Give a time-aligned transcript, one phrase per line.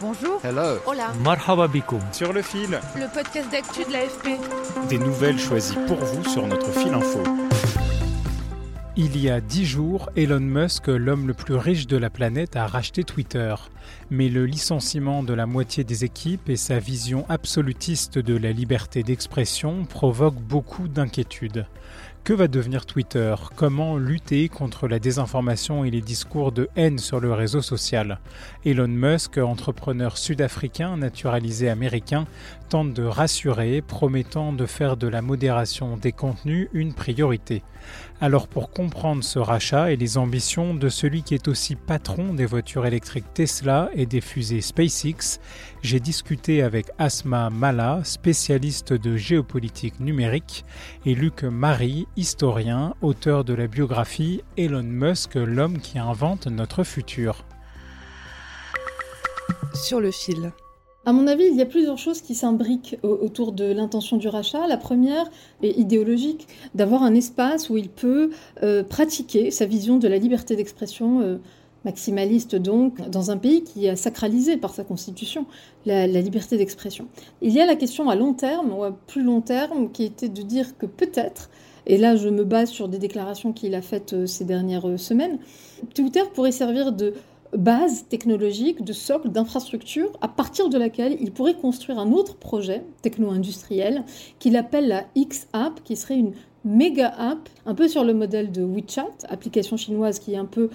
[0.00, 0.40] Bonjour.
[0.44, 0.78] Hello.
[0.86, 1.12] Hola.
[1.22, 2.00] Marhaba bikoum.
[2.12, 4.38] Sur le fil, Le podcast d'actu de l'AFP.
[4.88, 7.22] des nouvelles choisies pour vous sur notre fil info.
[8.96, 12.66] Il y a dix jours, Elon Musk, l'homme le plus riche de la planète, a
[12.66, 13.54] racheté Twitter.
[14.10, 19.02] Mais le licenciement de la moitié des équipes et sa vision absolutiste de la liberté
[19.02, 21.66] d'expression provoquent beaucoup d'inquiétudes.
[22.22, 23.34] Que va devenir Twitter?
[23.56, 28.20] Comment lutter contre la désinformation et les discours de haine sur le réseau social?
[28.64, 32.26] Elon Musk, entrepreneur sud-africain naturalisé américain,
[32.68, 37.62] tente de rassurer, promettant de faire de la modération des contenus une priorité.
[38.20, 42.44] Alors pour comprendre ce rachat et les ambitions de celui qui est aussi patron des
[42.44, 45.40] voitures électriques Tesla et des fusées SpaceX,
[45.82, 50.64] j'ai discuté avec Asma Mala, spécialiste de géopolitique numérique,
[51.06, 57.44] et Luc Marie, historien, auteur de la biographie Elon Musk, l'homme qui invente notre futur.
[59.74, 60.52] Sur le fil.
[61.06, 64.28] À mon avis, il y a plusieurs choses qui s'imbriquent au- autour de l'intention du
[64.28, 64.66] rachat.
[64.66, 65.24] La première
[65.62, 68.30] est idéologique, d'avoir un espace où il peut
[68.62, 71.38] euh, pratiquer sa vision de la liberté d'expression euh,
[71.84, 75.46] maximaliste, donc, dans un pays qui a sacralisé par sa constitution
[75.86, 77.06] la, liberté d'expression.
[77.42, 80.28] Il y a la question à long terme, ou à plus long terme, qui était
[80.28, 81.50] de dire que peut-être,
[81.86, 84.98] et là je me base sur des déclarations qu'il a faites euh, ces dernières euh,
[84.98, 85.38] semaines,
[85.94, 87.14] Twitter pourrait servir de
[87.56, 92.84] base technologique, de socle, d'infrastructure, à partir de laquelle il pourrait construire un autre projet
[93.02, 94.04] techno-industriel
[94.38, 96.32] qu'il appelle la X-App, qui serait une
[96.64, 100.68] méga app, un peu sur le modèle de WeChat, application chinoise qui est un peu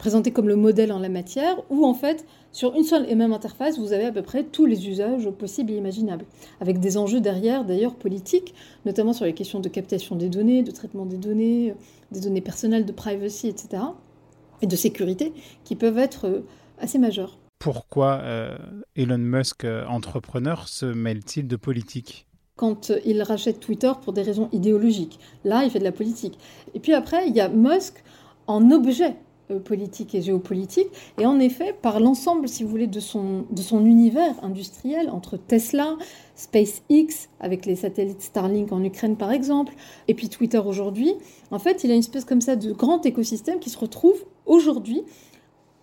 [0.00, 3.32] présentée comme le modèle en la matière, où en fait, sur une seule et même
[3.32, 6.24] interface, vous avez à peu près tous les usages possibles et imaginables,
[6.60, 10.72] avec des enjeux derrière, d'ailleurs politiques, notamment sur les questions de captation des données, de
[10.72, 11.74] traitement des données,
[12.10, 13.82] des données personnelles, de privacy, etc
[14.62, 15.32] et de sécurité
[15.64, 16.46] qui peuvent être euh,
[16.78, 17.38] assez majeurs.
[17.58, 18.56] Pourquoi euh,
[18.96, 22.26] Elon Musk, euh, entrepreneur, se mêle-t-il de politique?
[22.56, 26.38] Quand euh, il rachète Twitter pour des raisons idéologiques, là, il fait de la politique.
[26.74, 28.02] Et puis après, il y a Musk
[28.46, 30.88] en objet euh, politique et géopolitique,
[31.18, 35.36] et en effet, par l'ensemble, si vous voulez, de son, de son univers industriel, entre
[35.36, 35.96] Tesla,
[36.36, 39.74] SpaceX, avec les satellites Starlink en Ukraine par exemple,
[40.08, 41.14] et puis Twitter aujourd'hui,
[41.50, 45.02] en fait, il a une espèce comme ça de grand écosystème qui se retrouve aujourd'hui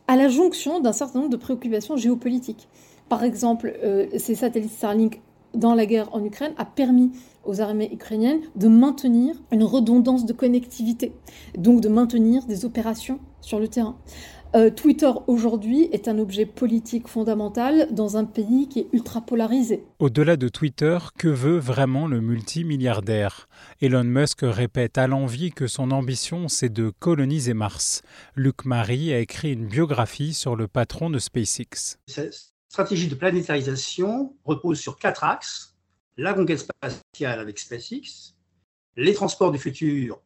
[0.07, 2.67] à la jonction d'un certain nombre de préoccupations géopolitiques.
[3.09, 5.21] Par exemple, euh, ces satellites Starlink
[5.53, 7.11] dans la guerre en Ukraine a permis
[7.45, 11.13] aux armées ukrainiennes de maintenir une redondance de connectivité,
[11.57, 13.97] donc de maintenir des opérations sur le terrain.
[14.55, 19.83] Euh, Twitter aujourd'hui est un objet politique fondamental dans un pays qui est ultra polarisé.
[19.99, 23.49] Au-delà de Twitter, que veut vraiment le multimilliardaire?
[23.81, 28.01] Elon Musk répète à l'envi que son ambition c'est de coloniser Mars.
[28.35, 31.97] Luc Marie a écrit une biographie sur le patron de SpaceX.
[32.07, 35.75] Cette stratégie de planétarisation repose sur quatre axes.
[36.15, 38.33] La conquête spatiale avec SpaceX,
[38.95, 40.21] les transports du futur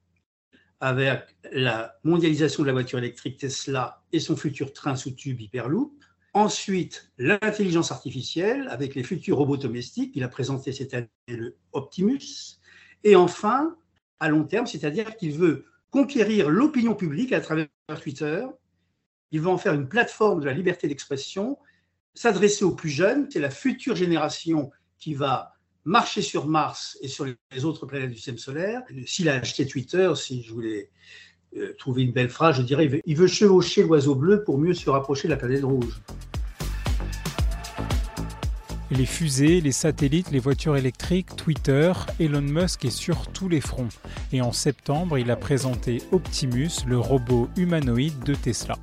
[0.81, 5.93] avec la mondialisation de la voiture électrique Tesla et son futur train sous tube Hyperloop.
[6.33, 10.13] Ensuite, l'intelligence artificielle avec les futurs robots domestiques.
[10.15, 12.59] Il a présenté cette année le Optimus.
[13.03, 13.75] Et enfin,
[14.19, 17.67] à long terme, c'est-à-dire qu'il veut conquérir l'opinion publique à travers
[18.01, 18.43] Twitter.
[19.31, 21.59] Il veut en faire une plateforme de la liberté d'expression,
[22.15, 23.27] s'adresser aux plus jeunes.
[23.29, 25.53] C'est la future génération qui va
[25.85, 28.81] marcher sur Mars et sur les autres planètes du système solaire.
[29.05, 30.89] S'il a acheté Twitter, si je voulais
[31.57, 34.57] euh, trouver une belle phrase, je dirais il veut, il veut chevaucher l'oiseau bleu pour
[34.57, 36.01] mieux se rapprocher de la planète rouge.
[38.91, 43.87] Les fusées, les satellites, les voitures électriques, Twitter, Elon Musk est sur tous les fronts.
[44.33, 48.75] Et en septembre, il a présenté Optimus, le robot humanoïde de Tesla.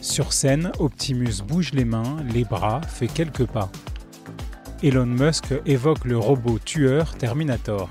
[0.00, 3.72] Sur scène, Optimus bouge les mains, les bras, fait quelques pas.
[4.82, 7.90] Elon Musk évoque le robot tueur Terminator.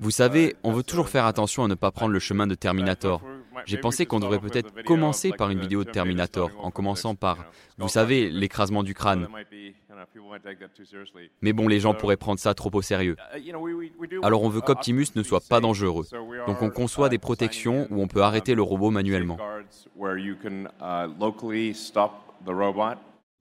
[0.00, 3.22] Vous savez, on veut toujours faire attention à ne pas prendre le chemin de Terminator.
[3.64, 7.38] J'ai pensé qu'on devrait peut-être commencer par une vidéo de Terminator, en commençant par,
[7.78, 9.28] vous savez, l'écrasement du crâne.
[11.42, 13.16] Mais bon, les gens pourraient prendre ça trop au sérieux.
[14.22, 16.06] Alors on veut qu'Optimus ne soit pas dangereux.
[16.46, 19.38] Donc on conçoit des protections où on peut arrêter le robot manuellement.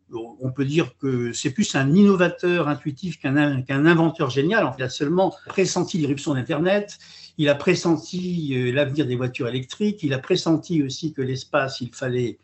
[0.10, 3.36] On peut dire que c'est plus un innovateur intuitif qu'un
[3.86, 4.74] inventeur génial.
[4.78, 6.98] Il a seulement pressenti l'irruption d'Internet,
[7.38, 11.94] il a pressenti euh, l'avenir des voitures électriques, il a pressenti aussi que l'espace, il
[11.94, 12.40] fallait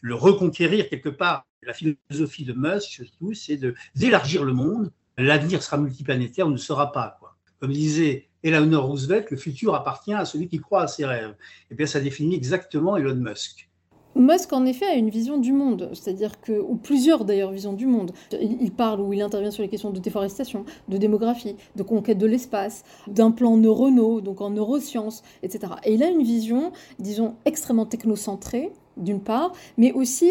[0.00, 1.46] le reconquérir quelque part.
[1.64, 3.58] La philosophie de Musk, surtout, c'est
[3.94, 4.90] d'élargir le monde.
[5.16, 7.16] L'avenir sera multiplanétaire, on ne sera pas.
[7.20, 7.36] Quoi.
[7.60, 11.36] Comme disait Eleanor Roosevelt, le futur appartient à celui qui croit à ses rêves.
[11.70, 13.68] Et bien, ça définit exactement Elon Musk.
[14.16, 17.86] Musk, en effet, a une vision du monde, c'est-à-dire que, ou plusieurs d'ailleurs visions du
[17.86, 18.12] monde.
[18.32, 22.26] Il, parle ou il intervient sur les questions de déforestation, de démographie, de conquête de
[22.26, 25.74] l'espace, d'un plan neuronaux, donc en neurosciences, etc.
[25.84, 30.30] Et il a une vision, disons, extrêmement technocentrée, d'une part, mais aussi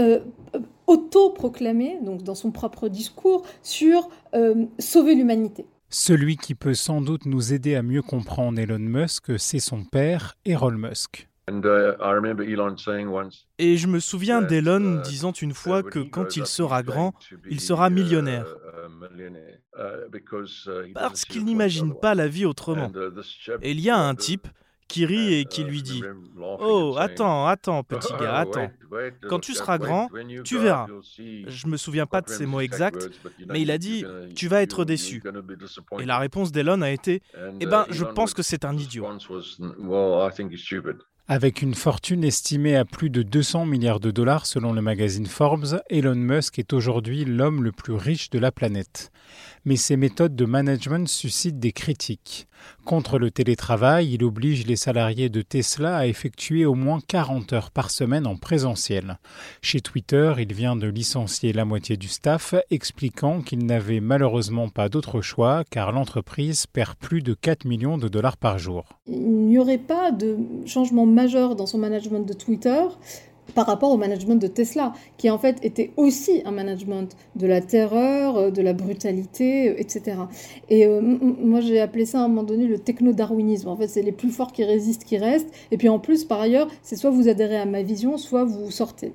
[0.00, 0.20] euh,
[0.86, 5.66] autoproclamée, donc dans son propre discours, sur euh, sauver l'humanité.
[5.90, 10.34] Celui qui peut sans doute nous aider à mieux comprendre Elon Musk, c'est son père,
[10.44, 11.28] Errol Musk.
[11.50, 11.52] Uh,
[13.58, 17.14] Et je me souviens d'Elon uh, disant une fois que quand il sera grand,
[17.48, 18.54] il sera millionnaire.
[19.16, 22.92] Uh, Parce qu'il n'imagine pas la vie autrement.
[23.62, 24.46] Et il y a un type
[24.88, 26.02] qui rit et qui lui dit
[26.40, 28.70] Oh, attends, attends, petit gars, attends.
[29.28, 30.08] Quand tu seras grand,
[30.44, 30.86] tu verras.
[31.16, 33.10] Je me souviens pas de ces mots exacts,
[33.46, 34.04] mais il a dit
[34.34, 35.22] Tu vas être déçu.
[35.98, 37.22] Et la réponse d'Elon a été
[37.60, 39.06] Eh ben, je pense que c'est un idiot.
[41.30, 45.82] Avec une fortune estimée à plus de 200 milliards de dollars selon le magazine Forbes,
[45.90, 49.12] Elon Musk est aujourd'hui l'homme le plus riche de la planète
[49.64, 52.48] mais ses méthodes de management suscitent des critiques.
[52.84, 57.70] Contre le télétravail, il oblige les salariés de Tesla à effectuer au moins 40 heures
[57.70, 59.18] par semaine en présentiel.
[59.62, 64.88] Chez Twitter, il vient de licencier la moitié du staff, expliquant qu'il n'avait malheureusement pas
[64.88, 68.86] d'autre choix car l'entreprise perd plus de 4 millions de dollars par jour.
[69.06, 70.36] Il n'y aurait pas de
[70.66, 72.82] changement majeur dans son management de Twitter
[73.54, 77.60] par rapport au management de Tesla, qui en fait était aussi un management de la
[77.60, 80.16] terreur, euh, de la brutalité, euh, etc.
[80.68, 83.68] Et euh, moi j'ai appelé ça à un moment donné le techno-darwinisme.
[83.68, 85.52] En fait, c'est les plus forts qui résistent qui restent.
[85.72, 88.70] Et puis en plus, par ailleurs, c'est soit vous adhérez à ma vision, soit vous
[88.70, 89.12] sortez.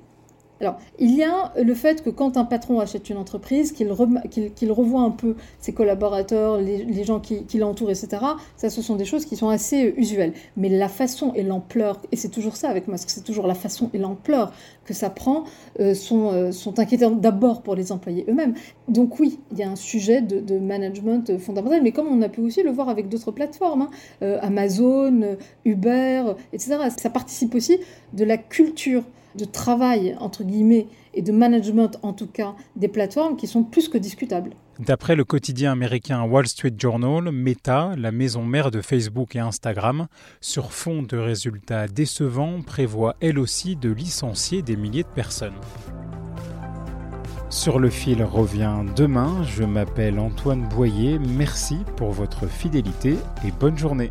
[0.60, 5.00] Alors, il y a le fait que quand un patron achète une entreprise, qu'il revoit
[5.00, 8.22] un peu ses collaborateurs, les, gens qui, l'entourent, etc.
[8.56, 10.32] Ça, ce sont des choses qui sont assez euh, usuelles.
[10.56, 13.90] Mais la façon et l'ampleur, et c'est toujours ça avec Musk, c'est toujours la façon
[13.92, 14.52] et l'ampleur
[14.84, 15.44] que ça prend,
[15.80, 18.54] euh, sont, euh, sont inquiétantes d'abord pour les employés eux-mêmes.
[18.88, 22.40] Donc oui, il y a un sujet de, management fondamental, mais comme on a pu
[22.40, 23.88] aussi le voir avec d'autres plateformes,
[24.22, 26.76] hein, Amazon, Uber, etc.
[26.96, 27.78] Ça participe aussi
[28.12, 29.02] de la culture
[29.36, 33.88] de travail, entre guillemets, et de management, en tout cas, des plateformes qui sont plus
[33.88, 34.50] que discutables.
[34.80, 40.08] D'après le quotidien américain Wall Street Journal, Meta, la maison mère de Facebook et Instagram,
[40.40, 45.54] sur fond de résultats décevants, prévoit elle aussi de licencier des milliers de personnes.
[47.50, 49.44] Sur le fil revient demain.
[49.44, 51.20] Je m'appelle Antoine Boyer.
[51.20, 53.14] Merci pour votre fidélité
[53.46, 54.10] et bonne journée.